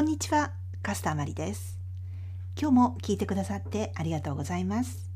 [0.00, 1.78] こんにちは、カスタマリです。
[2.58, 5.10] 今日も聞いてくださってありがとうございます。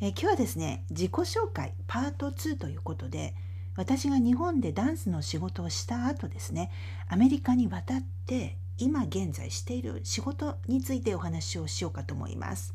[0.00, 3.34] え今日はですね、自己紹介パート2ということで、
[3.74, 6.70] 私が日本でダンスの仕事をした後ですね、
[7.08, 12.74] アメリカに渡って今現在している仕事についてお話をしようかと思います。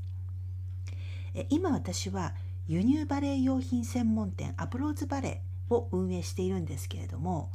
[1.36, 2.34] え今私は
[2.68, 7.50] 輸入バレエ用品専門店アプローズバレエを運営しているんですけれども、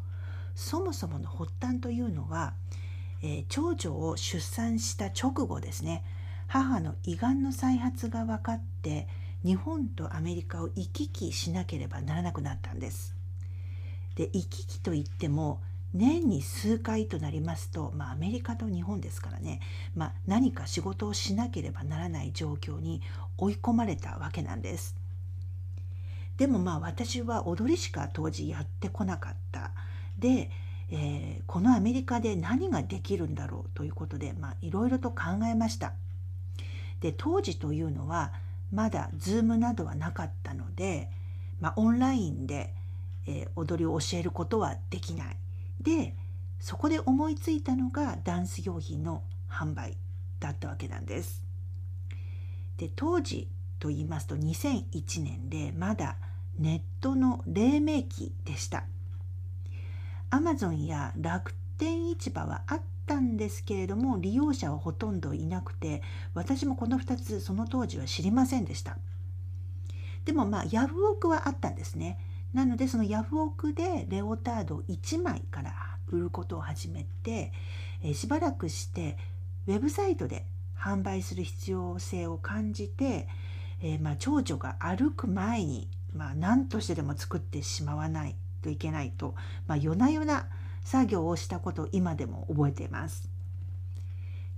[0.55, 2.55] そもそもの発端というのは、
[3.23, 6.05] えー、長女を出産した直後ですね
[6.47, 9.07] 母の胃がんの再発が分かって
[9.45, 13.15] 日本とアメリカを行き来しなければならなくなったんです。
[14.17, 15.61] で行き来といっても
[15.95, 19.61] 年に数回となりますと、まあ、アメリカと日本ですからね、
[19.95, 23.01] まあ、何か仕事をしなければならない状況に
[23.39, 24.97] 追い込まれたわけなんです。
[26.37, 29.73] でもまあ私は踊りしか当時やってこなかった。
[30.19, 30.51] で
[30.91, 35.95] えー、このアメリカで何ができるんだろうということでいろいろと考えました。
[37.01, 38.33] で当時というのは
[38.71, 41.11] まだ Zoom などはなかったので、
[41.59, 42.75] まあ、オンラインで、
[43.27, 45.37] えー、踊りを教えることはできない。
[45.81, 46.15] で
[46.61, 49.97] そこで思いついたのがダンス用品の販売
[50.41, 51.43] だったわけなんです。
[52.77, 56.17] で当時と言いますと2001年でまだ
[56.59, 58.85] ネットの黎明期でした。
[60.31, 66.03] アマゾンや楽天市場はあったんですけれども利用者はほとんどいなくて
[66.35, 68.99] 私もこの2つその当時は知りませんでした。
[70.25, 72.19] でもまあヤフオクはあったんですね。
[72.53, 75.73] なのでそのヤフオクでレオタード1枚から
[76.11, 77.53] 売ることを始めて、
[78.03, 79.17] えしばらくして
[79.67, 80.45] ウェブサイトで
[80.77, 83.29] 販売する必要性を感じて、
[83.81, 88.37] えー、まあ長女が歩く前に、まあ、何としてでも作ってしまわない。
[88.63, 89.35] といけないと、
[89.67, 90.47] まあ、夜な夜な
[90.85, 93.29] 作業をしたことを今でも覚えています。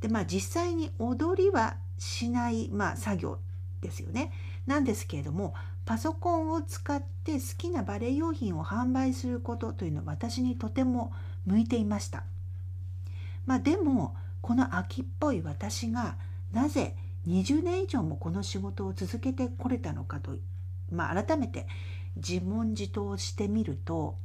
[0.01, 3.39] でまあ実際に踊りはしない、まあ、作業
[3.81, 4.33] ですよね。
[4.67, 5.55] なんですけれども
[5.85, 11.13] パソコンを使って好きなバレエ用品を販売することというのは私にとても
[11.47, 12.25] 向いていました。
[13.47, 16.17] まあ、でもこの秋っぽい私が
[16.53, 16.95] なぜ
[17.27, 20.37] 20年以上もこの仕事を続けてこれたのかと、
[20.91, 21.67] まあ、改めて
[22.17, 24.17] 自問自答してみると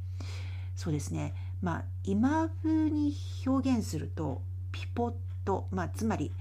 [0.74, 1.34] そうですね。
[1.62, 3.14] まあ今風に
[3.46, 4.42] 表現すると
[4.72, 5.14] ピポッ
[5.44, 6.32] ト、まあ、つまり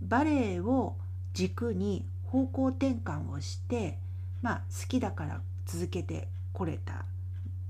[0.00, 0.96] バレエを
[1.34, 3.98] 軸に方向転換をして、
[4.42, 7.04] まあ、好きだから続けてこれた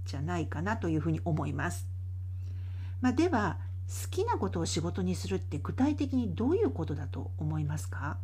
[0.07, 1.89] じゃないかなというふうに思います。
[3.01, 3.59] まあ、では
[3.89, 8.19] 好きなことを仕事にするって具体的にどういうことだと思いますか？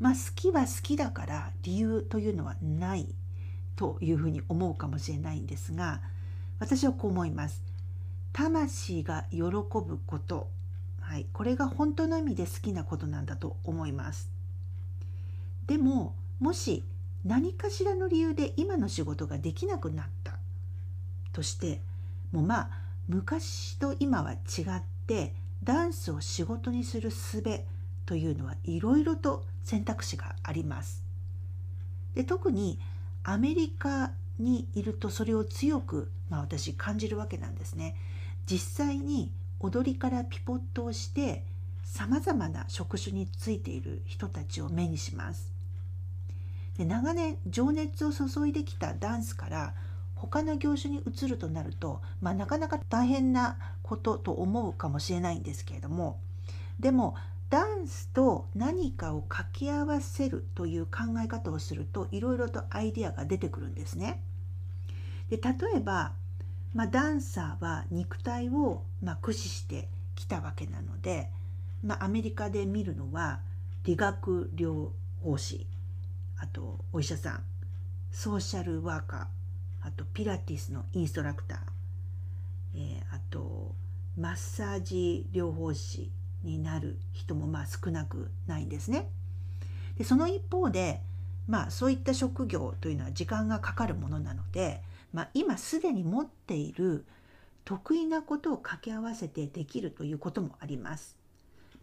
[0.00, 3.14] まあ好きは好きだから理由というのはない。
[3.76, 6.00] というふうに思うかもしれないんですが
[6.58, 7.62] 私はこう思います。
[8.32, 10.48] 魂が喜ぶこと、
[11.00, 14.28] はい、これが本当の意味で好きなことなんだと思います。
[15.66, 16.84] でももし
[17.24, 20.38] 何かしらの理由で今の仕事ができなくなった
[21.32, 21.80] として
[22.32, 22.70] もうまあ
[23.08, 27.42] 昔と今は違ってダンスを仕事にする術
[28.04, 31.02] というのはいろいろと選択肢があります。
[32.14, 32.78] で特に
[33.24, 37.96] アメリカにいるとそれを強く、まあ、私感じるわけなんですね。
[38.46, 41.44] 実際に踊りからピポットをして
[41.82, 45.52] さまざまな職種についている人たちを目にします。
[46.76, 49.74] で長年情熱を注いできたダンスから
[50.14, 56.18] 他の業種に移るとなると、まあ、なかなか大変なことと思うかもしれないんですけれども
[56.80, 57.14] でも
[57.54, 64.24] ダンスと何かを掛け合わせるという考え方をするといろいろとアイデアが出てくるんですね。
[65.30, 66.14] で例えば、
[66.74, 71.30] まあ、ダンサーは肉体を、まあ、駆使してきたわけなので、
[71.84, 73.38] まあ、アメリカで見るのは
[73.84, 74.88] 理学療
[75.22, 75.68] 法士
[76.38, 77.44] あとお医者さん
[78.10, 81.58] ソーシャルワーカーあとピラティスのインストラクター、
[82.74, 83.76] えー、あと
[84.18, 86.10] マッサージ療法士
[86.44, 89.08] になる人もまあ少なくないんですね。
[89.98, 91.00] でその一方で、
[91.48, 94.82] まあ、そういった職業というのは時間がかかるものなので、
[95.12, 97.04] まあ、今すでに持っている
[97.64, 101.16] 得意なことを掛け合わせてできるということもあります。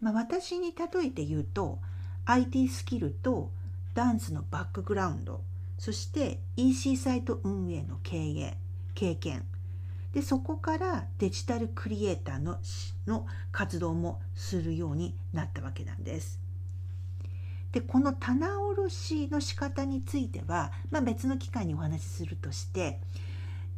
[0.00, 1.78] まあ、私に例えて言うと
[2.26, 3.50] IT スキルと
[3.94, 5.40] ダンスのバックグラウンド
[5.78, 8.56] そして EC サイト運営の経営
[8.94, 9.44] 経験
[10.12, 12.58] でそこからデジタルクリエイターの
[13.06, 16.40] の活動もするようになったわけなんです。
[17.72, 23.00] でこの棚卸しの仕方については、まあ、別の機会にお話しするとして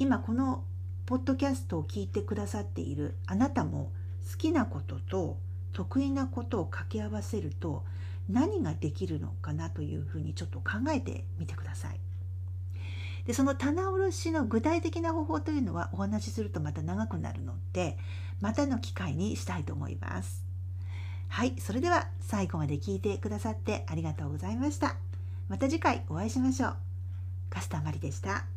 [0.01, 0.65] 今この
[1.07, 3.93] ポッドキャストを聞いてくださっているあなたも
[4.33, 5.39] 好きなことと
[5.73, 7.85] 得意なことを掛け合わせると
[8.29, 12.01] 何ができるのかなというふうにちょっと考えてみてください。
[13.27, 17.97] でその棚卸しの具体的な方法というのはお話しするとまた長くなるので
[18.41, 20.45] またの機会にしたいと思います。
[21.29, 24.97] はい、それでは最後まで聞いてくださってありがとうございました。
[25.49, 26.77] また次回お会いしましょう。
[27.51, 28.54] カスタマリでした。